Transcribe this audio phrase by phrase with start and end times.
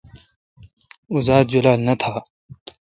[1.11, 2.17] اوزات جولال نہ تھان۔